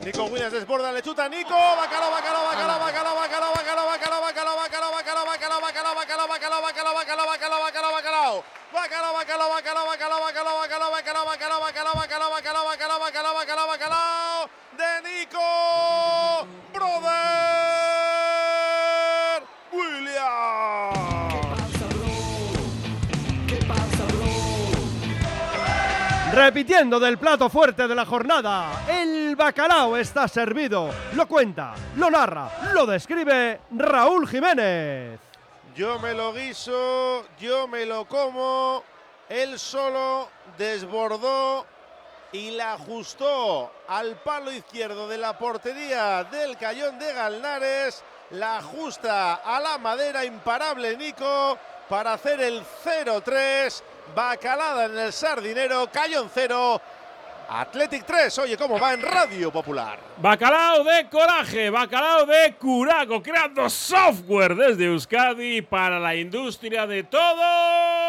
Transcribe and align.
Nico 0.00 0.24
Williams 0.24 0.52
desborda, 0.52 0.90
le 0.92 1.02
chuta 1.02 1.28
Nico, 1.28 1.50
bacalao, 1.50 2.10
bacalao, 2.10 2.46
bacalao, 2.46 2.80
bacalao, 2.80 3.16
bacalao, 3.16 3.52
bacalao, 3.52 3.86
bacalao, 3.86 4.20
bacalao, 4.22 4.56
bacalao, 4.56 4.90
bacalao, 4.96 5.26
bacalao, 5.26 5.60
bacalao, 5.60 6.26
bacalao, 6.26 6.62
bacalao, 6.62 6.62
bacalao, 6.64 6.94
bacalao, 6.94 7.26
bacalao, 7.26 7.60
bacalao, 7.60 7.92
bacalao. 7.92 8.44
Bacalao, 8.72 9.12
bacalao, 9.12 9.50
bacalao, 9.50 9.86
bacalao, 9.86 10.20
bacalao, 10.24 10.56
bacalao, 10.60 10.90
bacalao, 10.90 11.26
bacalao, 11.26 11.60
bacalao, 11.60 12.30
bacalao, 12.30 12.30
bacalao, 12.30 12.64
bacalao, 12.70 13.00
bacalao, 13.00 13.34
bacalao, 13.34 13.68
bacalao 13.68 14.50
de 14.78 14.90
Nico 15.04 15.38
Repitiendo 26.32 27.00
del 27.00 27.18
plato 27.18 27.50
fuerte 27.50 27.88
de 27.88 27.94
la 27.94 28.06
jornada, 28.06 28.84
el 28.88 29.34
bacalao 29.34 29.96
está 29.96 30.28
servido. 30.28 30.88
Lo 31.14 31.26
cuenta, 31.26 31.74
lo 31.96 32.08
narra, 32.08 32.48
lo 32.72 32.86
describe 32.86 33.60
Raúl 33.72 34.28
Jiménez. 34.28 35.18
Yo 35.74 35.98
me 35.98 36.14
lo 36.14 36.32
guiso, 36.32 37.24
yo 37.40 37.66
me 37.66 37.84
lo 37.84 38.04
como. 38.04 38.84
Él 39.28 39.58
solo 39.58 40.28
desbordó 40.56 41.66
y 42.30 42.52
la 42.52 42.74
ajustó 42.74 43.72
al 43.88 44.14
palo 44.22 44.52
izquierdo 44.52 45.08
de 45.08 45.18
la 45.18 45.36
portería 45.36 46.22
del 46.24 46.56
Cayón 46.56 46.96
de 47.00 47.12
Galnares. 47.12 48.04
La 48.30 48.58
ajusta 48.58 49.34
a 49.34 49.58
la 49.58 49.78
madera 49.78 50.24
imparable 50.24 50.96
Nico 50.96 51.58
para 51.90 52.14
hacer 52.14 52.40
el 52.40 52.62
0-3. 52.84 53.82
Bacalada 54.14 54.86
en 54.86 54.98
el 54.98 55.12
sardinero, 55.12 55.90
Cayón 55.92 56.30
0. 56.32 56.80
Athletic 57.52 58.06
3, 58.06 58.38
oye 58.38 58.56
cómo 58.56 58.78
va 58.78 58.94
en 58.94 59.02
Radio 59.02 59.50
Popular. 59.50 59.98
Bacalao 60.18 60.84
de 60.84 61.08
coraje, 61.08 61.68
bacalao 61.68 62.24
de 62.24 62.54
curaco, 62.54 63.20
creando 63.20 63.68
software 63.68 64.54
desde 64.54 64.84
Euskadi 64.84 65.60
para 65.60 65.98
la 65.98 66.14
industria 66.14 66.86
de 66.86 67.02
todo 67.02 67.99